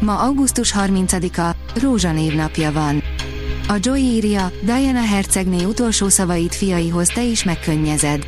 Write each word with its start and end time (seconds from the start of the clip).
Ma 0.00 0.18
augusztus 0.18 0.74
30-a, 0.78 1.50
Rózsa 1.80 2.12
névnapja 2.12 2.72
van. 2.72 3.02
A 3.68 3.74
Joy 3.80 4.00
írja, 4.00 4.52
Diana 4.62 5.04
hercegné 5.04 5.64
utolsó 5.64 6.08
szavait 6.08 6.54
fiaihoz 6.54 7.08
te 7.08 7.22
is 7.22 7.44
megkönnyezed. 7.44 8.26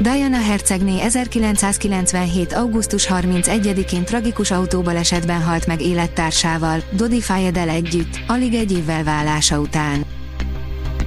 Diana 0.00 0.40
hercegné 0.40 1.00
1997. 1.00 2.52
augusztus 2.52 3.06
31-én 3.10 4.04
tragikus 4.04 4.50
autóbalesetben 4.50 5.42
halt 5.42 5.66
meg 5.66 5.80
élettársával, 5.80 6.82
Dodi 6.92 7.20
Fayedel 7.20 7.68
együtt, 7.68 8.20
alig 8.26 8.54
egy 8.54 8.72
évvel 8.72 9.04
válása 9.04 9.60
után. 9.60 10.04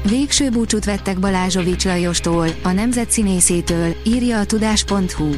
Végső 0.10 0.50
búcsút 0.50 0.86
vettek 0.86 1.20
Balázsovics 1.20 1.86
Lajostól, 1.86 2.48
a 2.64 2.72
nemzet 2.72 3.12
színészétől, 3.12 3.96
írja 4.04 4.40
a 4.40 4.46
tudás.hu. 4.46 5.30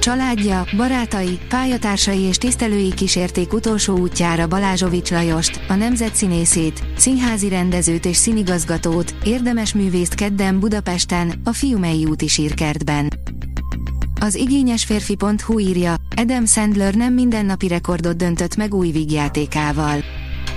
Családja, 0.00 0.66
barátai, 0.76 1.38
pályatársai 1.48 2.20
és 2.20 2.36
tisztelői 2.36 2.94
kísérték 2.94 3.52
utolsó 3.52 3.98
útjára 3.98 4.46
Balázsovics 4.46 5.10
Lajost, 5.10 5.60
a 5.68 5.74
nemzet 5.74 6.14
színészét, 6.14 6.82
színházi 6.96 7.48
rendezőt 7.48 8.04
és 8.04 8.16
színigazgatót, 8.16 9.14
érdemes 9.24 9.74
művészt 9.74 10.14
kedden 10.14 10.60
Budapesten, 10.60 11.40
a 11.44 11.52
Fiumei 11.52 12.04
úti 12.04 12.28
sírkertben. 12.28 13.08
Az 14.20 14.34
igényes 14.34 14.84
férfi.hu 14.84 15.58
írja, 15.58 15.94
Adam 16.16 16.46
Sandler 16.46 16.94
nem 16.94 17.14
mindennapi 17.14 17.68
rekordot 17.68 18.16
döntött 18.16 18.56
meg 18.56 18.74
új 18.74 18.90
vígjátékával. 18.90 20.04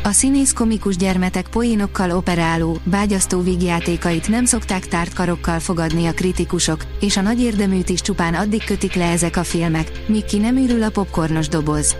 A 0.04 0.12
színész 0.12 0.54
komikus 0.54 0.96
gyermetek 0.96 1.48
poénokkal 1.48 2.12
operáló, 2.12 2.78
bágyasztó 2.84 3.42
vígjátékait 3.42 4.28
nem 4.28 4.46
szokták 4.46 4.88
tárt 4.88 5.14
karokkal 5.14 5.60
fogadni 5.60 6.06
a 6.06 6.14
kritikusok, 6.14 6.86
és 7.00 7.18
a 7.18 7.22
nagy 7.22 7.42
érdeműt 7.42 7.90
is 7.90 8.02
csupán 8.02 8.34
addig 8.34 8.64
kötik 8.64 8.94
le 8.94 9.12
ezek 9.12 9.38
a 9.38 9.44
filmek, 9.44 9.92
míg 10.08 10.26
ki 10.26 10.38
nem 10.38 10.58
ürül 10.58 10.84
a 10.84 10.90
popcornos 10.90 11.48
doboz. 11.48 11.96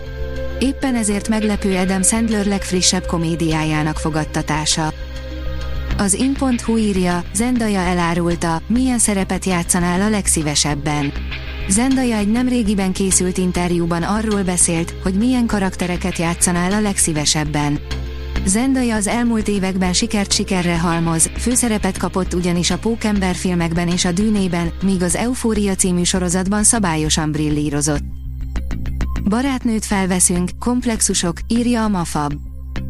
Éppen 0.60 0.94
ezért 0.94 1.28
meglepő 1.28 1.76
Adam 1.76 2.02
Sandler 2.02 2.46
legfrissebb 2.46 3.06
komédiájának 3.06 3.98
fogadtatása. 3.98 4.92
Az 5.98 6.14
in.hu 6.14 6.76
írja, 6.76 7.24
Zendaya 7.34 7.80
elárulta, 7.80 8.60
milyen 8.66 8.98
szerepet 8.98 9.44
játszanál 9.44 10.00
a 10.00 10.08
legszívesebben. 10.08 11.12
Zendaya 11.68 12.16
egy 12.16 12.30
nemrégiben 12.30 12.92
készült 12.92 13.38
interjúban 13.38 14.02
arról 14.02 14.42
beszélt, 14.42 14.94
hogy 15.02 15.14
milyen 15.14 15.46
karaktereket 15.46 16.18
játszanál 16.18 16.72
a 16.72 16.80
legszívesebben. 16.80 17.80
Zendaya 18.44 18.94
az 18.94 19.06
elmúlt 19.06 19.48
években 19.48 19.92
sikert 19.92 20.32
sikerre 20.32 20.78
halmoz, 20.78 21.30
főszerepet 21.38 21.98
kapott 21.98 22.34
ugyanis 22.34 22.70
a 22.70 22.78
Pókember 22.78 23.34
filmekben 23.34 23.88
és 23.88 24.04
a 24.04 24.12
Dűnében, 24.12 24.72
míg 24.82 25.02
az 25.02 25.16
Eufória 25.16 25.74
című 25.74 26.02
sorozatban 26.02 26.64
szabályosan 26.64 27.32
brillírozott. 27.32 28.02
Barátnőt 29.24 29.84
felveszünk, 29.84 30.50
komplexusok, 30.58 31.36
írja 31.48 31.84
a 31.84 31.88
Mafab. 31.88 32.32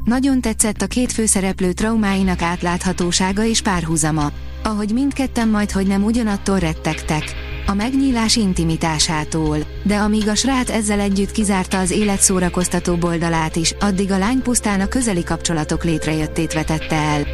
Nagyon 0.05 0.41
tetszett 0.41 0.83
a 0.83 0.87
két 0.87 1.13
főszereplő 1.13 1.73
traumáinak 1.73 2.43
átláthatósága 2.43 3.45
és 3.45 3.63
párhuzama. 3.63 4.31
Ahogy 4.63 4.91
mindketten 4.93 5.49
majd 5.49 5.71
hogy 5.71 5.87
nem 5.87 6.05
ugyanattól 6.05 6.59
rettegtek 6.59 7.52
a 7.67 7.75
megnyílás 7.75 8.37
intimitásától, 8.37 9.59
de 9.83 9.97
amíg 9.97 10.29
a 10.29 10.35
srác 10.35 10.71
ezzel 10.71 11.01
együtt 11.01 11.31
kizárta 11.31 11.79
az 11.79 11.91
élet 11.91 12.21
szórakoztató 12.21 12.99
oldalát 13.01 13.57
is, 13.57 13.75
addig 13.81 14.11
a 14.11 14.19
lány 14.19 14.43
pusztán 14.43 14.81
a 14.81 14.87
közeli 14.87 15.25
kapcsolatok 15.25 15.85
létrejöttét 15.85 16.53
vetette 16.53 16.97
el. 16.97 17.27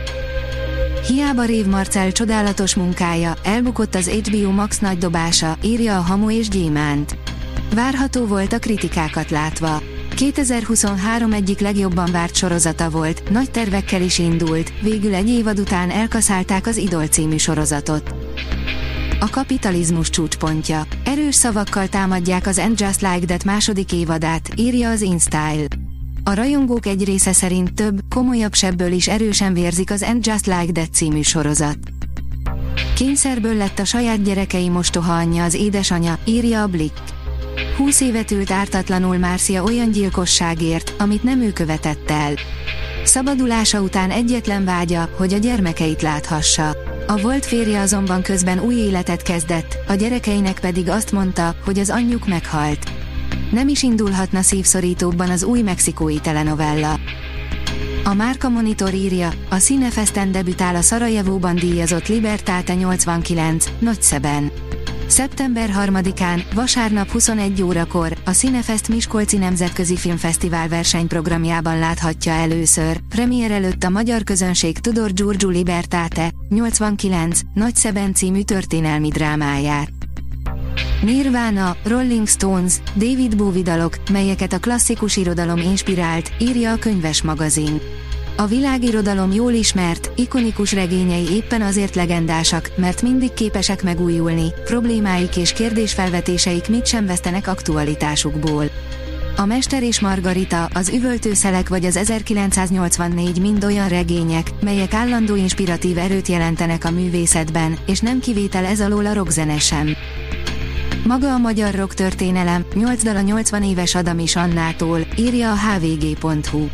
Hiába 1.06 1.44
Rév 1.44 1.66
Marcel 1.66 2.12
csodálatos 2.12 2.74
munkája, 2.74 3.34
elbukott 3.42 3.94
az 3.94 4.08
HBO 4.08 4.50
Max 4.50 4.78
nagy 4.78 4.98
dobása, 4.98 5.56
írja 5.62 5.96
a 5.96 6.00
Hamu 6.00 6.30
és 6.30 6.48
Gyémánt. 6.48 7.16
Várható 7.74 8.26
volt 8.26 8.52
a 8.52 8.58
kritikákat 8.58 9.30
látva. 9.30 9.82
2023 10.16 11.32
egyik 11.32 11.60
legjobban 11.60 12.10
várt 12.12 12.34
sorozata 12.34 12.90
volt, 12.90 13.30
nagy 13.30 13.50
tervekkel 13.50 14.02
is 14.02 14.18
indult, 14.18 14.72
végül 14.82 15.14
egy 15.14 15.28
évad 15.28 15.58
után 15.58 15.90
elkaszálták 15.90 16.66
az 16.66 16.76
Idol 16.76 17.06
című 17.06 17.36
sorozatot. 17.36 18.17
A 19.20 19.30
kapitalizmus 19.30 20.10
csúcspontja. 20.10 20.86
Erős 21.04 21.34
szavakkal 21.34 21.88
támadják 21.88 22.46
az 22.46 22.58
And 22.58 22.80
Just 22.80 23.00
Like 23.00 23.26
That 23.26 23.44
második 23.44 23.92
évadát, 23.92 24.50
írja 24.56 24.90
az 24.90 25.00
InStyle. 25.00 25.66
A 26.24 26.34
rajongók 26.34 26.86
egy 26.86 27.04
része 27.04 27.32
szerint 27.32 27.74
több, 27.74 28.00
komolyabb 28.14 28.54
sebből 28.54 28.92
is 28.92 29.08
erősen 29.08 29.52
vérzik 29.52 29.90
az 29.90 30.02
And 30.02 30.26
Just 30.26 30.46
Like 30.46 30.72
That 30.72 30.92
című 30.92 31.22
sorozat. 31.22 31.78
Kényszerből 32.94 33.54
lett 33.54 33.78
a 33.78 33.84
saját 33.84 34.22
gyerekei 34.22 34.68
mostoha 34.68 35.16
anyja 35.16 35.44
az 35.44 35.54
édesanya, 35.54 36.18
írja 36.24 36.62
a 36.62 36.66
Blick. 36.66 37.02
20 37.76 38.00
évet 38.00 38.30
ült 38.30 38.50
ártatlanul 38.50 39.16
Márcia 39.16 39.62
olyan 39.62 39.90
gyilkosságért, 39.90 40.94
amit 40.98 41.22
nem 41.22 41.40
ő 41.40 41.52
követett 41.52 42.10
el. 42.10 42.34
Szabadulása 43.04 43.80
után 43.80 44.10
egyetlen 44.10 44.64
vágya, 44.64 45.08
hogy 45.16 45.32
a 45.32 45.38
gyermekeit 45.38 46.02
láthassa. 46.02 46.87
A 47.10 47.16
volt 47.16 47.46
férje 47.46 47.80
azonban 47.80 48.22
közben 48.22 48.58
új 48.58 48.74
életet 48.74 49.22
kezdett, 49.22 49.78
a 49.86 49.94
gyerekeinek 49.94 50.60
pedig 50.60 50.88
azt 50.88 51.12
mondta, 51.12 51.54
hogy 51.64 51.78
az 51.78 51.90
anyjuk 51.90 52.26
meghalt. 52.26 52.90
Nem 53.50 53.68
is 53.68 53.82
indulhatna 53.82 54.42
szívszorítóbban 54.42 55.30
az 55.30 55.42
új 55.42 55.60
mexikói 55.62 56.18
telenovella. 56.20 56.98
A 58.04 58.14
Márka 58.14 58.48
Monitor 58.48 58.94
írja, 58.94 59.32
a 59.48 59.54
Cinefesten 59.54 60.32
debütál 60.32 60.76
a 60.76 60.80
Szarajevóban 60.80 61.54
díjazott 61.54 62.08
Libertáte 62.08 62.74
89, 62.74 63.64
Nagyszeben. 63.78 64.50
Szeptember 65.06 65.70
3-án, 65.78 66.42
vasárnap 66.54 67.10
21 67.10 67.62
órakor, 67.62 68.16
a 68.24 68.30
Cinefest 68.30 68.88
Miskolci 68.88 69.36
Nemzetközi 69.36 69.96
Filmfesztivál 69.96 70.68
versenyprogramjában 70.68 71.78
láthatja 71.78 72.32
először, 72.32 73.00
premier 73.08 73.50
előtt 73.50 73.84
a 73.84 73.88
magyar 73.88 74.22
közönség 74.22 74.78
Tudor 74.78 75.12
Giorgio 75.12 75.48
Libertate, 75.48 76.32
89, 76.48 77.40
Nagyszeben 77.54 78.14
című 78.14 78.42
történelmi 78.42 79.08
drámáját. 79.08 79.90
Nirvana, 81.02 81.76
Rolling 81.84 82.28
Stones, 82.28 82.74
David 82.96 83.36
Bowie 83.36 83.62
dalok, 83.62 83.96
melyeket 84.12 84.52
a 84.52 84.58
klasszikus 84.58 85.16
irodalom 85.16 85.58
inspirált, 85.58 86.30
írja 86.38 86.72
a 86.72 86.76
könyves 86.76 87.22
magazin. 87.22 87.80
A 88.36 88.46
világirodalom 88.46 89.32
jól 89.32 89.52
ismert, 89.52 90.10
ikonikus 90.16 90.72
regényei 90.72 91.26
éppen 91.30 91.62
azért 91.62 91.94
legendásak, 91.94 92.70
mert 92.76 93.02
mindig 93.02 93.32
képesek 93.32 93.82
megújulni, 93.82 94.52
problémáik 94.64 95.36
és 95.36 95.52
kérdésfelvetéseik 95.52 96.68
mit 96.68 96.86
sem 96.86 97.06
vesztenek 97.06 97.46
aktualitásukból. 97.46 98.64
A 99.40 99.46
Mester 99.46 99.82
és 99.82 100.00
Margarita, 100.00 100.64
az 100.64 100.88
Üvöltőszelek 100.88 101.68
vagy 101.68 101.84
az 101.84 101.96
1984 101.96 103.40
mind 103.40 103.64
olyan 103.64 103.88
regények, 103.88 104.50
melyek 104.60 104.94
állandó 104.94 105.34
inspiratív 105.36 105.98
erőt 105.98 106.28
jelentenek 106.28 106.84
a 106.84 106.90
művészetben, 106.90 107.78
és 107.86 108.00
nem 108.00 108.20
kivétel 108.20 108.64
ez 108.64 108.80
alól 108.80 109.06
a 109.06 109.14
rockzene 109.14 109.58
sem. 109.58 109.88
Maga 111.06 111.32
a 111.32 111.38
magyar 111.38 111.74
rock 111.74 111.94
történelem, 111.94 112.64
8 112.74 113.02
dal 113.02 113.16
a 113.16 113.20
80 113.20 113.62
éves 113.62 113.94
Adamis 113.94 114.36
Annától, 114.36 115.00
írja 115.16 115.52
a 115.52 115.56
hvg.hu. 115.56 116.66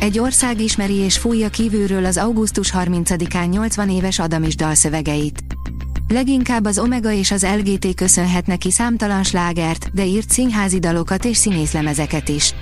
Egy 0.00 0.18
ország 0.18 0.60
ismeri 0.60 0.96
és 0.96 1.18
fújja 1.18 1.48
kívülről 1.48 2.04
az 2.04 2.16
augusztus 2.16 2.72
30-án 2.76 3.50
80 3.50 3.90
éves 3.90 4.18
Adamis 4.18 4.56
dalszövegeit. 4.56 5.42
Leginkább 6.12 6.64
az 6.64 6.78
Omega 6.78 7.12
és 7.12 7.30
az 7.30 7.46
LGT 7.56 7.94
köszönhet 7.94 8.46
neki 8.46 8.70
számtalan 8.70 9.22
slágert, 9.22 9.92
de 9.92 10.04
írt 10.04 10.30
színházi 10.30 10.78
dalokat 10.78 11.24
és 11.24 11.36
színészlemezeket 11.36 12.28
is. 12.28 12.54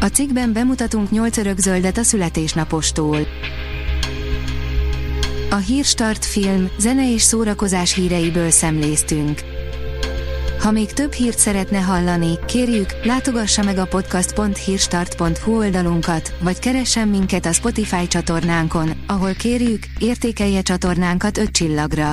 A 0.00 0.06
cikkben 0.06 0.52
bemutatunk 0.52 1.10
8 1.10 1.36
örökzöldet 1.36 1.98
a 1.98 2.02
születésnapostól. 2.02 3.18
A 5.50 5.56
Hírstart 5.56 6.24
film, 6.24 6.68
zene 6.78 7.12
és 7.12 7.22
szórakozás 7.22 7.94
híreiből 7.94 8.50
szemléztünk. 8.50 9.40
Ha 10.60 10.70
még 10.70 10.92
több 10.92 11.12
hírt 11.12 11.38
szeretne 11.38 11.78
hallani, 11.78 12.38
kérjük, 12.46 13.04
látogassa 13.04 13.62
meg 13.62 13.78
a 13.78 13.86
podcast.hírstart.hu 13.86 15.56
oldalunkat, 15.56 16.34
vagy 16.42 16.58
keressen 16.58 17.08
minket 17.08 17.46
a 17.46 17.52
Spotify 17.52 18.06
csatornánkon, 18.06 18.90
ahol 19.06 19.32
kérjük, 19.32 19.84
értékelje 19.98 20.62
csatornánkat 20.62 21.38
5 21.38 21.50
csillagra. 21.50 22.12